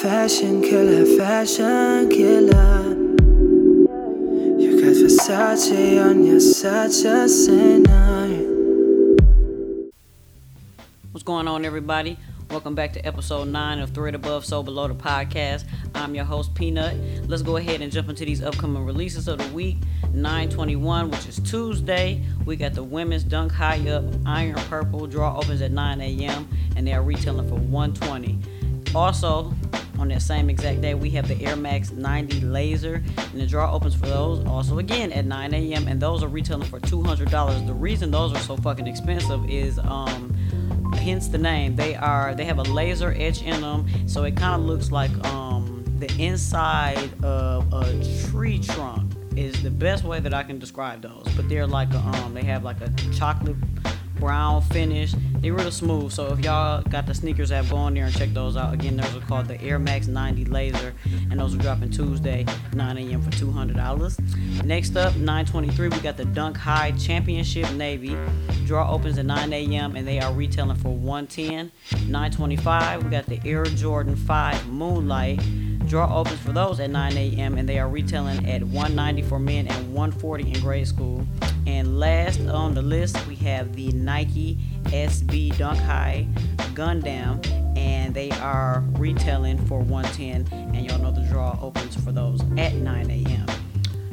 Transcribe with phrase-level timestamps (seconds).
[0.00, 2.96] fashion killer, fashion killer.
[4.58, 8.28] You got Versace on you, such a sinner.
[11.12, 12.16] What's going on, everybody?
[12.48, 15.64] Welcome back to episode 9 of Thread Above, So Below the podcast.
[15.94, 16.96] I'm your host, Peanut.
[17.28, 19.76] Let's go ahead and jump into these upcoming releases of the week.
[20.14, 22.24] 921, which is Tuesday.
[22.46, 25.06] We got the women's Dunk High Up Iron Purple.
[25.08, 26.48] Draw opens at 9 a.m.
[26.74, 28.38] and they are retailing for 120
[28.94, 29.52] Also,
[30.00, 33.72] on that same exact day, we have the Air Max 90 Laser, and the draw
[33.72, 35.86] opens for those also again at 9 a.m.
[35.86, 37.66] and those are retailing for $200.
[37.66, 40.34] The reason those are so fucking expensive is um
[40.94, 41.76] hence the name.
[41.76, 45.12] They are they have a laser etch in them, so it kind of looks like
[45.26, 51.02] um the inside of a tree trunk is the best way that I can describe
[51.02, 51.24] those.
[51.36, 53.56] But they're like a, um they have like a chocolate
[54.20, 55.14] brown finish.
[55.38, 56.12] They're real smooth.
[56.12, 58.74] So if y'all got the sneakers app, go on there and check those out.
[58.74, 60.94] Again, those are called the Air Max 90 Laser,
[61.30, 63.22] and those are dropping Tuesday, 9 a.m.
[63.22, 64.64] for $200.
[64.64, 68.16] Next up, 923, we got the Dunk High Championship Navy.
[68.66, 69.96] Draw opens at 9 a.m.
[69.96, 71.72] and they are retailing for 110.
[72.08, 75.40] 925, we got the Air Jordan 5 Moonlight.
[75.90, 77.58] Draw opens for those at 9 a.m.
[77.58, 81.26] and they are retailing at 190 for men and 140 in grade school.
[81.66, 86.28] And last on the list, we have the Nike SB Dunk High
[86.74, 87.44] Gundam,
[87.76, 90.46] and they are retailing for 110.
[90.76, 93.46] And y'all know the draw opens for those at 9 a.m.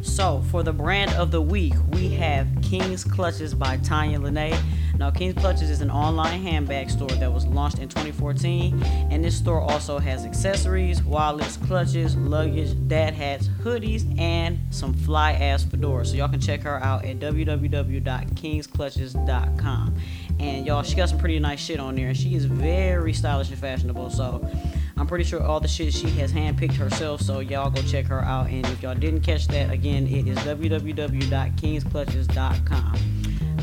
[0.02, 4.58] So, for the brand of the week, we have King's Clutches by Tanya Lene.
[4.98, 9.38] Now, King's Clutches is an online handbag store that was launched in 2014, and this
[9.38, 16.08] store also has accessories, wallets, clutches, luggage, dad hats, hoodies, and some fly ass fedoras.
[16.08, 19.96] So, y'all can check her out at www.kingsclutches.com.
[20.40, 23.50] And y'all, she got some pretty nice shit on there, and she is very stylish
[23.50, 24.10] and fashionable.
[24.10, 24.50] So,
[24.98, 28.22] I'm pretty sure all the shit she has handpicked herself, so y'all go check her
[28.22, 28.48] out.
[28.48, 33.17] And if y'all didn't catch that, again, it is www.kingsclutches.com.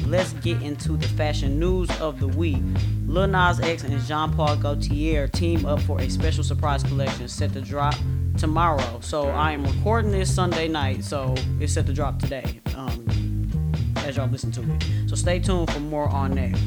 [0.07, 2.63] Let's get into the fashion news of the week.
[3.07, 7.55] Lil Nas X and Jean Paul Gaultier team up for a special surprise collection set
[7.55, 7.95] to drop
[8.37, 9.01] tomorrow.
[9.01, 13.51] So I am recording this Sunday night, so it's set to drop today um,
[13.99, 14.85] as y'all listen to it.
[15.09, 16.59] So stay tuned for more on that.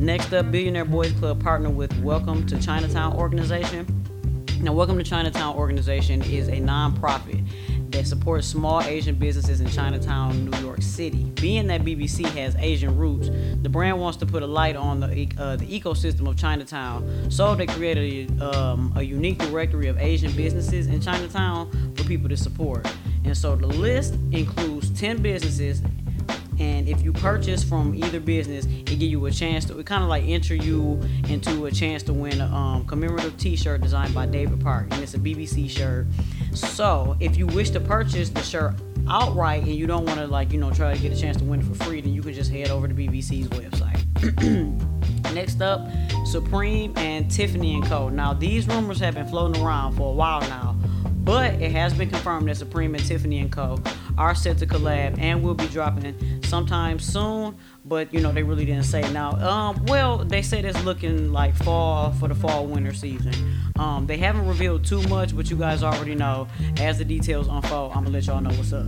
[0.00, 3.86] Next up, Billionaire Boys Club partner with Welcome to Chinatown organization.
[4.60, 7.46] Now, Welcome to Chinatown organization is a nonprofit
[7.92, 11.24] that supports small Asian businesses in Chinatown, New York City.
[11.40, 13.30] Being that BBC has Asian roots,
[13.62, 17.30] the brand wants to put a light on the, uh, the ecosystem of Chinatown.
[17.30, 22.28] So they created a, um, a unique directory of Asian businesses in Chinatown for people
[22.28, 22.86] to support.
[23.24, 25.82] And so the list includes 10 businesses
[26.58, 30.08] and if you purchase from either business it give you a chance to kind of
[30.08, 34.60] like enter you into a chance to win a um, commemorative t-shirt designed by david
[34.60, 36.06] park and it's a bbc shirt.
[36.54, 38.74] So if you wish to purchase the shirt
[39.08, 41.44] outright and you don't want to like you know try to get a chance to
[41.44, 43.98] win it for free then you can just head over to bbc's website.
[45.34, 45.88] Next up
[46.26, 48.08] supreme and tiffany and co.
[48.08, 50.76] Now these rumors have been floating around for a while now
[51.24, 53.78] but it has been confirmed that Supreme and Tiffany and Co.
[54.18, 57.56] are set to collab and will be dropping sometime soon.
[57.84, 59.32] But you know they really didn't say now.
[59.32, 63.32] Um, well, they said it's looking like fall for the fall winter season.
[63.78, 66.46] Um, they haven't revealed too much, but you guys already know.
[66.78, 68.86] As the details unfold, I'm gonna let y'all know what's up.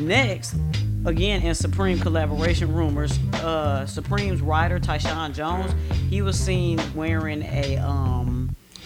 [0.00, 0.56] Next,
[1.04, 5.74] again in Supreme collaboration rumors, uh, Supreme's writer Tyshawn Jones,
[6.10, 8.23] he was seen wearing a um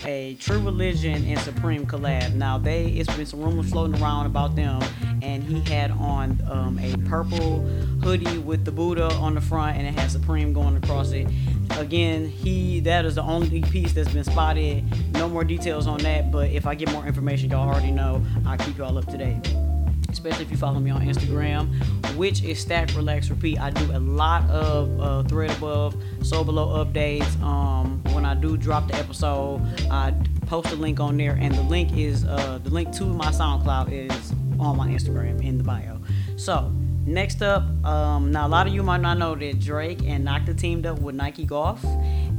[0.05, 2.35] a True Religion and Supreme collab.
[2.35, 4.83] Now they it's been some rumors floating around about them,
[5.23, 7.61] and he had on um, a purple
[8.03, 11.27] hoodie with the Buddha on the front, and it had Supreme going across it.
[11.73, 14.85] Again, he that is the only piece that's been spotted.
[15.13, 18.25] No more details on that, but if I get more information, y'all already know.
[18.47, 19.68] I'll keep y'all up to date
[20.09, 21.69] especially if you follow me on Instagram,
[22.17, 23.61] which is Stack Relax Repeat.
[23.61, 27.41] I do a lot of uh, thread above, so below updates.
[27.43, 29.61] Um, when I do drop the episode,
[29.91, 30.15] I
[30.47, 33.93] post a link on there, and the link is uh, the link to my SoundCloud
[33.93, 36.01] is on my Instagram in the bio.
[36.37, 36.73] So
[37.09, 40.57] next up, um, now a lot of you might not know that Drake and Nocta
[40.57, 41.85] teamed up with Nike Golf,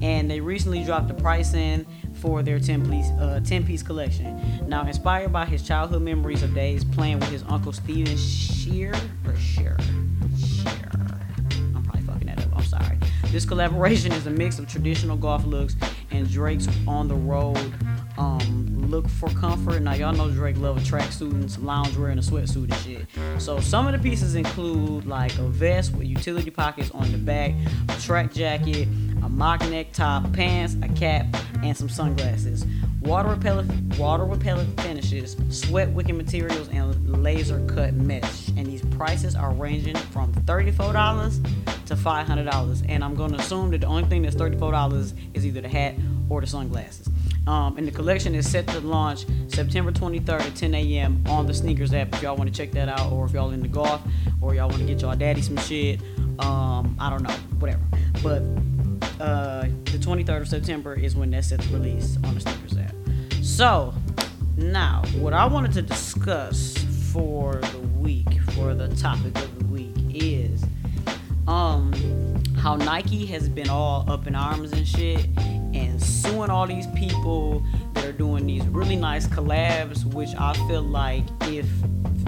[0.02, 1.86] and they recently dropped the pricing
[2.16, 4.68] for their 10 piece, uh, 10 piece collection.
[4.68, 8.94] Now, inspired by his childhood memories of days playing with his uncle Steven Shear,
[9.26, 9.78] or Shear,
[10.38, 10.92] Shear.
[11.76, 12.56] I'm probably fucking that up.
[12.56, 12.98] I'm sorry.
[13.32, 15.76] This collaboration is a mix of traditional golf looks
[16.12, 17.58] and Drake's on the road
[18.18, 19.82] um, look for comfort.
[19.82, 23.42] Now, y'all know Drake love a tracksuit and some loungewear and a sweatsuit and shit.
[23.42, 27.54] So, some of the pieces include like a vest with utility pockets on the back,
[27.90, 28.88] a track jacket,
[29.24, 31.26] a mock neck top, pants, a cap,
[31.64, 32.66] and some sunglasses.
[33.02, 38.50] water repellent, water repellent finishes, sweat wicking materials, and laser cut mesh.
[38.50, 42.86] And these prices are ranging from $34 to $500.
[42.90, 45.96] And I'm to assume that the only thing that's $34 is either the hat
[46.30, 47.10] or the sunglasses.
[47.48, 51.24] Um, and the collection is set to launch September 23rd at 10 a.m.
[51.28, 52.14] on the sneakers app.
[52.14, 54.02] If y'all want to check that out, or if y'all into golf,
[54.42, 56.00] or y'all want to get y'all daddy some shit,
[56.40, 57.82] um, I don't know, whatever.
[58.22, 58.44] But
[59.20, 62.96] uh, the 23rd of September is when that's set to release on the sneakers app.
[63.42, 63.94] So
[64.58, 66.78] now, what I wanted to discuss
[67.12, 70.64] for the week, for the topic of the week, is
[71.48, 71.94] um
[72.58, 75.26] how Nike has been all up in arms and shit
[76.10, 77.64] suing all these people
[77.94, 81.68] that are doing these really nice collabs, which I feel like if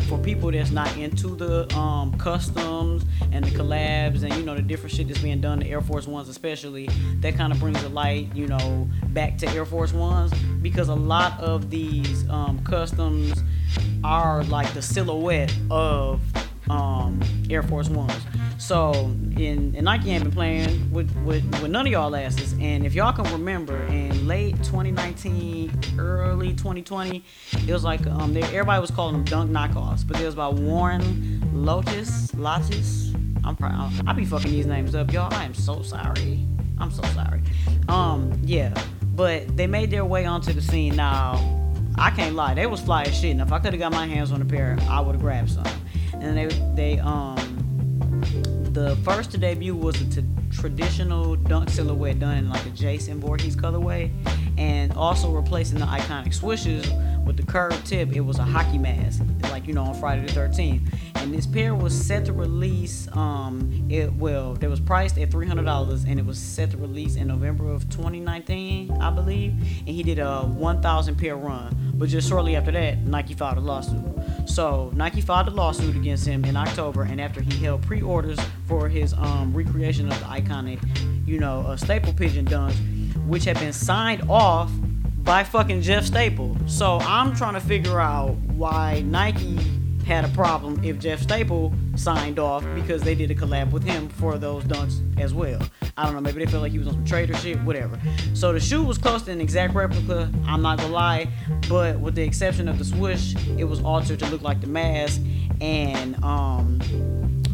[0.07, 4.61] for people that's not into the um, customs and the collabs and you know the
[4.61, 6.89] different shit that's being done the Air Force Ones especially,
[7.21, 10.95] that kind of brings a light, you know, back to Air Force Ones because a
[10.95, 13.41] lot of these um, customs
[14.03, 16.21] are like the silhouette of
[16.69, 17.19] um,
[17.49, 18.13] Air Force Ones.
[18.61, 18.91] So,
[19.37, 22.53] in, and Nike ain't been playing with, with, with none of y'all asses.
[22.59, 27.25] And if y'all can remember, in late 2019, early 2020,
[27.67, 30.47] it was like um, they, everybody was calling them dunk knockoffs, but it was by
[30.47, 33.11] Warren Lotus, Lotus.
[33.43, 33.91] I'm proud.
[34.05, 35.33] I be fucking these names up, y'all.
[35.33, 36.45] I am so sorry.
[36.77, 37.41] I'm so sorry.
[37.89, 38.79] Um, yeah,
[39.15, 41.33] but they made their way onto the scene now.
[41.95, 43.31] I can't lie, they was fly as shit.
[43.31, 45.49] And if I could have got my hands on a pair, I would have grabbed
[45.49, 45.65] some.
[46.13, 47.50] And they they um
[48.73, 53.19] the first to debut was a t- traditional dunk silhouette done in like a Jason
[53.19, 54.11] Voorhees colorway,
[54.57, 56.85] and also replacing the iconic swooshes
[57.25, 58.13] with the curved tip.
[58.13, 60.93] It was a hockey mask, like you know on Friday the 13th.
[61.15, 63.07] And this pair was set to release.
[63.11, 66.77] Um, it well, it was priced at three hundred dollars, and it was set to
[66.77, 69.51] release in November of 2019, I believe.
[69.51, 73.61] And he did a 1,000 pair run, but just shortly after that, Nike filed a
[73.61, 74.01] lawsuit.
[74.51, 78.37] So Nike filed a lawsuit against him in October, and after he held pre-orders
[78.67, 80.77] for his um, recreation of the iconic,
[81.25, 82.75] you know, uh, staple pigeon dunks,
[83.27, 84.69] which had been signed off
[85.23, 86.57] by fucking Jeff Staple.
[86.67, 89.57] So I'm trying to figure out why Nike
[90.05, 94.09] had a problem if Jeff Staple signed off because they did a collab with him
[94.09, 95.61] for those dunks as well.
[95.97, 97.99] I don't know, maybe they felt like he was on some trader shit, whatever.
[98.33, 101.27] So the shoe was close to an exact replica, I'm not gonna lie,
[101.69, 105.21] but with the exception of the swoosh, it was altered to look like the mask
[105.59, 106.79] and um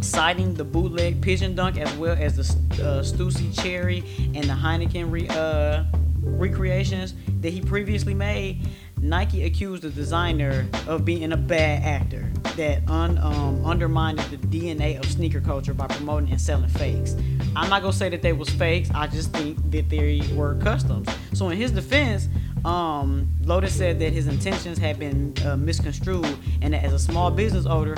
[0.01, 5.11] citing the bootleg pigeon dunk as well as the uh, Stussy Cherry and the Heineken
[5.11, 5.83] re, uh,
[6.21, 8.67] recreations that he previously made,
[8.99, 14.97] Nike accused the designer of being a bad actor that un, um, undermined the DNA
[14.97, 17.15] of sneaker culture by promoting and selling fakes.
[17.55, 18.89] I'm not gonna say that they was fakes.
[18.93, 21.07] I just think that they were customs.
[21.33, 22.27] So in his defense,
[22.65, 27.29] um, Lotus said that his intentions had been uh, misconstrued, and that as a small
[27.29, 27.95] business owner,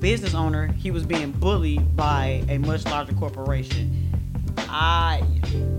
[0.00, 4.10] business owner, he was being bullied by a much larger corporation.
[4.68, 5.22] I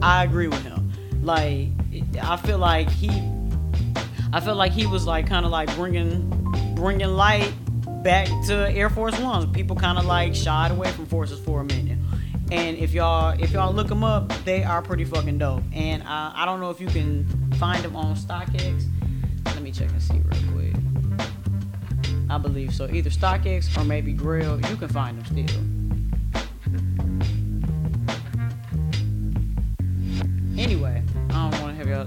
[0.02, 0.92] I agree with him.
[1.22, 1.68] Like
[2.22, 3.10] I feel like he
[4.34, 6.28] I felt like he was like kind of like bringing
[6.74, 7.54] bringing light
[8.02, 9.46] back to Air Force Ones.
[9.56, 12.00] People kind of like shied away from forces for a minute.
[12.52, 15.62] And if y'all if y'all look them up, they are pretty fucking dope.
[15.72, 17.28] And uh, I don't know if you can
[17.60, 18.88] find them on StockX.
[19.46, 20.74] Let me check and see real quick.
[22.28, 22.90] I believe so.
[22.90, 24.60] Either StockX or maybe Grail.
[24.68, 25.62] You can find them still.
[30.58, 31.03] Anyway,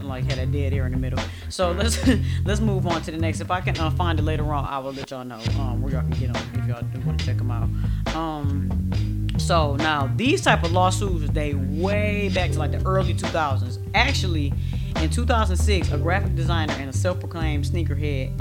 [0.07, 1.23] I don't want to have y'all like had a dead air in the middle.
[1.49, 1.99] So let's
[2.45, 3.41] let's move on to the next.
[3.41, 5.93] If I can uh, find it later on, I will let y'all know um, where
[5.93, 7.69] y'all can get them if y'all do want to check them out.
[8.15, 13.79] Um, so now these type of lawsuits they way back to like the early 2000s.
[13.95, 14.53] Actually,
[15.03, 18.33] in 2006, a graphic designer and a self-proclaimed sneakerhead,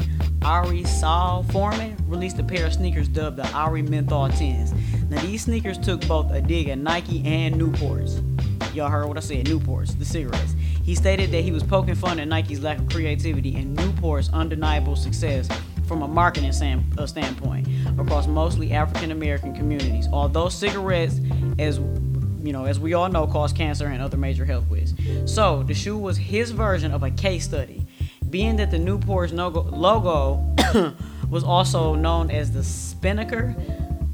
[0.45, 4.73] Ari Saal Forman, released a pair of sneakers dubbed the Ari Menthol 10s.
[5.09, 8.21] Now these sneakers took both a dig at Nike and Newports.
[8.73, 10.55] Y'all heard what I said, Newports, the cigarettes.
[10.85, 14.95] He stated that he was poking fun at Nike's lack of creativity and Newport's undeniable
[14.95, 15.49] success
[15.87, 16.51] from a marketing
[16.97, 17.67] uh, standpoint
[17.99, 20.07] across mostly African American communities.
[20.13, 21.19] Although cigarettes,
[21.57, 25.01] as you know, as we all know, cause cancer and other major health risks.
[25.25, 27.87] So the shoe was his version of a case study,
[28.29, 30.55] being that the Newport's logo
[31.31, 33.55] was also known as the Spinnaker.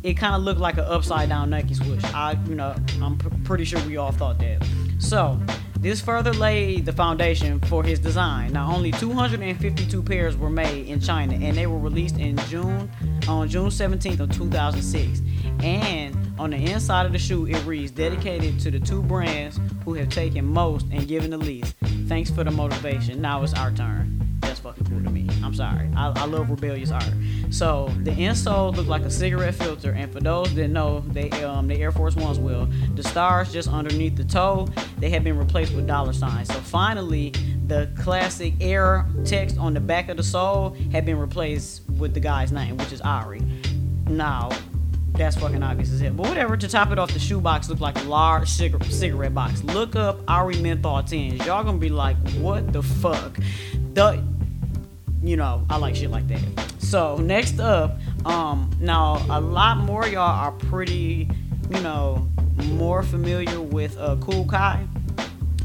[0.03, 2.03] It kind of looked like an upside down Nike swoosh.
[2.05, 4.65] I, you know, I'm pr- pretty sure we all thought that.
[4.99, 5.37] So
[5.81, 8.53] this further laid the foundation for his design.
[8.53, 12.89] Now, only 252 pairs were made in China, and they were released in June
[13.27, 15.21] on June 17th of 2006.
[15.63, 19.95] And on the inside of the shoe, it reads "Dedicated to the two brands who
[19.95, 21.75] have taken most and given the least."
[22.07, 23.19] Thanks for the motivation.
[23.19, 24.20] Now it's our turn.
[24.63, 25.27] Fucking cool to me.
[25.43, 25.89] I'm sorry.
[25.95, 27.11] I, I love rebellious art.
[27.49, 31.67] So the insole look like a cigarette filter, and for those that know, they um
[31.67, 32.67] the Air Force Ones will.
[32.95, 34.67] The stars just underneath the toe,
[34.99, 36.47] they have been replaced with dollar signs.
[36.49, 37.31] So finally,
[37.67, 42.19] the classic air text on the back of the sole had been replaced with the
[42.19, 43.41] guy's name, which is Ari.
[44.07, 44.49] Now,
[45.13, 46.13] that's fucking obvious as hell.
[46.13, 49.63] But whatever, to top it off, the shoebox looked like a large cigar- cigarette box.
[49.63, 51.45] Look up Ari Menthol 10s.
[51.45, 53.37] Y'all gonna be like, what the fuck?
[53.93, 54.23] The,
[55.23, 56.41] you know, I like shit like that.
[56.79, 61.29] So next up, um, now a lot more y'all are pretty,
[61.69, 62.27] you know,
[62.65, 64.87] more familiar with uh, Kool Kiy.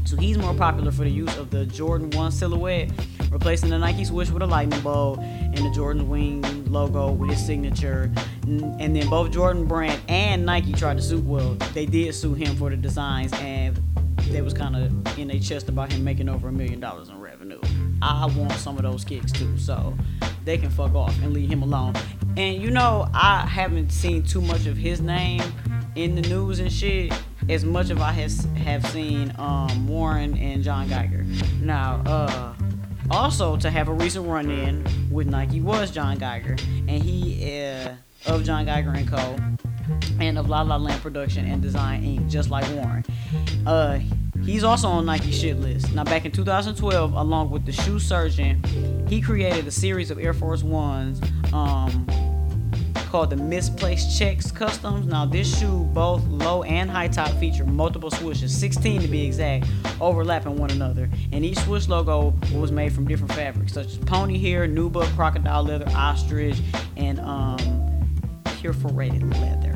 [0.05, 2.91] So he's more popular for the use of the Jordan 1 silhouette,
[3.29, 7.45] replacing the Nike swoosh with a lightning bolt and the Jordan wing logo with his
[7.45, 8.09] signature.
[8.45, 12.55] And then both Jordan brand and Nike tried to suit, well, they did sue him
[12.55, 13.77] for the designs, and
[14.29, 17.19] they was kind of in their chest about him making over a million dollars in
[17.19, 17.59] revenue.
[18.01, 19.95] I want some of those kicks too, so
[20.45, 21.95] they can fuck off and leave him alone.
[22.35, 25.41] And you know, I haven't seen too much of his name
[25.95, 27.11] in the news and shit
[27.49, 31.25] as much as I has, have seen um, Warren and John Geiger.
[31.61, 32.53] Now, uh,
[33.09, 38.43] also to have a recent run-in with Nike was John Geiger, and he uh, of
[38.43, 39.35] John Geiger and Co.
[40.19, 42.29] and of La La Land Production and Design Inc.
[42.29, 43.05] Just like Warren.
[43.65, 43.99] Uh,
[44.47, 45.93] he's also on Nike shit list.
[45.93, 48.63] Now, back in 2012, along with the shoe surgeon,
[49.07, 51.21] he created a series of Air Force Ones.
[51.53, 52.07] Um,
[53.07, 55.07] called the Misplaced Checks Customs.
[55.07, 59.65] Now, this shoe, both low and high top, feature multiple swooshes, 16 to be exact,
[60.01, 61.09] overlapping one another.
[61.31, 65.63] And each swoosh logo was made from different fabrics, such as pony hair, nuba, crocodile
[65.63, 66.59] leather, ostrich,
[66.97, 67.57] and um,
[68.61, 69.66] perforated leather.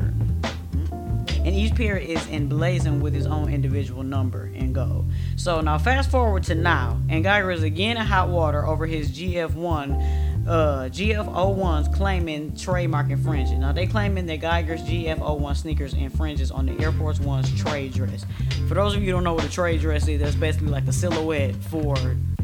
[1.52, 5.12] And each pair is emblazoned with his own individual number in gold.
[5.36, 9.10] So now, fast forward to now, and Geiger is again in hot water over his
[9.10, 13.60] GF1 uh, GF01s claiming trademark infringement.
[13.60, 18.24] Now they claiming that Geiger's GF01 sneakers infringes on the Air Force One's trade dress.
[18.66, 20.86] For those of you who don't know what a trade dress is, that's basically like
[20.86, 21.94] the silhouette for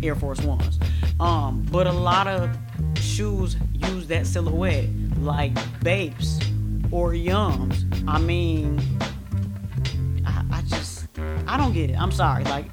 [0.03, 0.79] Air Force Ones.
[1.19, 2.55] Um, but a lot of
[2.99, 4.91] shoes use that silhouette,
[5.23, 6.39] like Bapes
[6.91, 7.85] or Yums.
[8.07, 8.81] I mean,
[10.27, 11.09] I, I just,
[11.47, 12.01] I don't get it.
[12.01, 12.45] I'm sorry.
[12.45, 12.67] Like,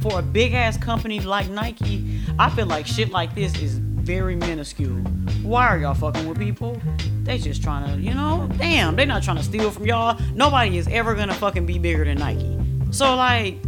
[0.00, 4.36] for a big ass company like Nike, I feel like shit like this is very
[4.36, 4.96] minuscule.
[5.42, 6.80] Why are y'all fucking with people?
[7.24, 10.18] They just trying to, you know, damn, they not trying to steal from y'all.
[10.34, 12.58] Nobody is ever gonna fucking be bigger than Nike.
[12.90, 13.58] So like,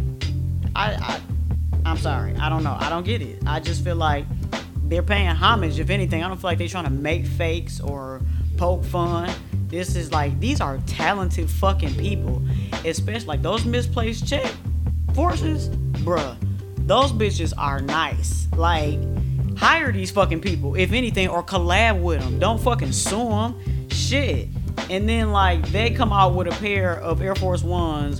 [0.75, 1.21] I, I,
[1.85, 3.43] I'm sorry, I don't know, I don't get it.
[3.45, 4.25] I just feel like
[4.85, 5.79] they're paying homage.
[5.79, 8.21] If anything, I don't feel like they're trying to make fakes or
[8.57, 9.29] poke fun.
[9.71, 12.41] This is like these are talented fucking people,
[12.85, 14.53] especially like those misplaced check
[15.13, 15.69] forces,
[16.03, 16.35] bruh.
[16.87, 18.49] Those bitches are nice.
[18.57, 18.99] Like
[19.57, 22.37] hire these fucking people, if anything, or collab with them.
[22.37, 23.87] Don't fucking sue them.
[23.89, 24.49] Shit.
[24.89, 28.19] And then like they come out with a pair of Air Force Ones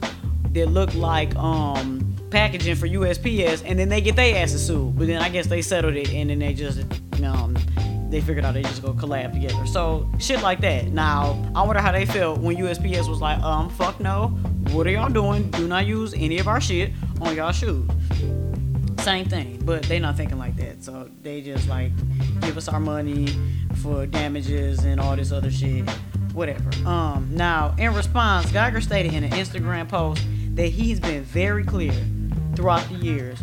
[0.54, 4.98] that look like um packaging for USPS, and then they get their asses sued.
[4.98, 6.80] But then I guess they settled it, and then they just
[7.22, 7.58] um
[8.12, 9.66] they figured out they just go collab together.
[9.66, 10.88] So shit like that.
[10.88, 14.28] Now I wonder how they felt when USPS was like, um, fuck no.
[14.72, 15.50] What are y'all doing?
[15.52, 16.92] Do not use any of our shit
[17.22, 17.90] on y'all shoes.
[19.00, 20.84] Same thing, but they not thinking like that.
[20.84, 21.92] So they just like
[22.42, 23.30] give us our money
[23.82, 25.90] for damages and all this other shit.
[26.34, 26.70] Whatever.
[26.86, 30.24] Um now in response, Geiger stated in an Instagram post
[30.56, 31.94] that he's been very clear
[32.56, 33.40] throughout the years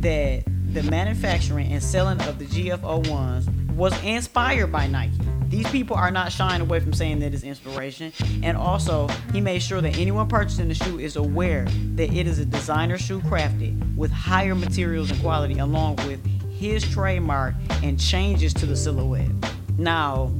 [0.00, 5.12] that the manufacturing and selling of the GF01s was inspired by Nike.
[5.48, 8.12] These people are not shying away from saying that it's inspiration.
[8.42, 11.64] And also, he made sure that anyone purchasing the shoe is aware
[11.96, 16.88] that it is a designer shoe crafted with higher materials and quality, along with his
[16.88, 19.30] trademark and changes to the silhouette.
[19.76, 20.30] Now,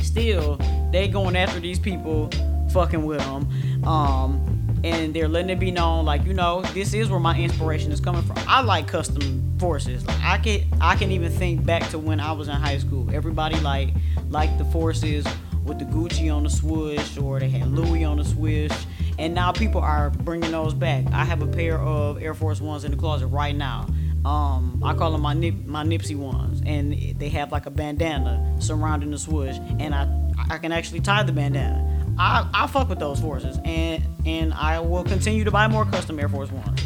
[0.00, 0.58] still,
[0.90, 2.30] they going after these people,
[2.72, 3.84] fucking with them.
[3.86, 4.46] Um,
[4.82, 8.00] and they're letting it be known like you know this is where my inspiration is
[8.00, 8.36] coming from.
[8.46, 10.06] I like custom forces.
[10.06, 13.08] Like i can i can even think back to when i was in high school.
[13.12, 13.90] Everybody like
[14.30, 15.26] like the forces
[15.64, 18.72] with the gucci on the swoosh or they had louis on the swoosh.
[19.18, 21.04] And now people are bringing those back.
[21.12, 23.86] I have a pair of air force ones in the closet right now.
[24.24, 28.56] Um, I call them my nip, my Nipsey ones, and they have like a bandana
[28.58, 30.08] surrounding the swoosh, and I
[30.50, 31.89] I can actually tie the bandana.
[32.20, 36.20] I, I fuck with those forces, and and I will continue to buy more custom
[36.20, 36.82] Air Force Ones.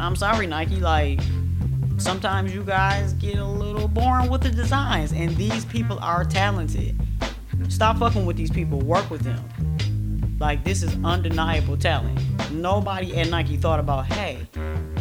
[0.00, 0.76] I'm sorry, Nike.
[0.76, 1.20] Like
[1.98, 6.98] sometimes you guys get a little boring with the designs, and these people are talented.
[7.68, 8.80] Stop fucking with these people.
[8.80, 10.38] Work with them.
[10.40, 12.18] Like this is undeniable talent.
[12.50, 14.38] Nobody at Nike thought about, hey,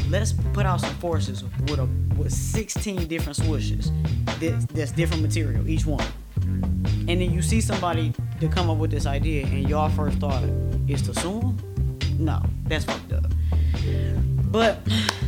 [0.09, 3.91] let's put out some forces with a with 16 different swooshes
[4.39, 6.05] that's, that's different material each one
[7.07, 10.43] and then you see somebody to come up with this idea and y'all first thought
[10.87, 13.25] is to sue them no that's fucked up
[14.51, 14.79] but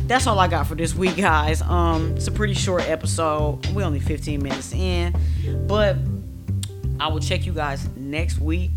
[0.06, 1.62] that's all I got for this week, guys.
[1.62, 3.64] Um, it's a pretty short episode.
[3.68, 5.14] we only 15 minutes in,
[5.66, 5.96] but
[6.98, 8.70] I will check you guys next week.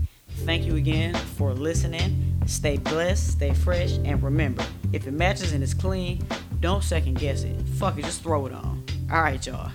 [0.45, 2.37] Thank you again for listening.
[2.45, 6.25] Stay blessed, stay fresh, and remember, if it matches and it's clean,
[6.59, 7.59] don't second guess it.
[7.79, 8.83] Fuck it, just throw it on.
[9.11, 9.71] All right, y'all.